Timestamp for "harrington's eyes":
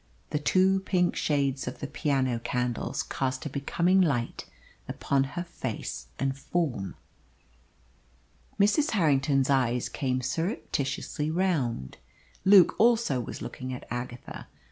8.97-9.89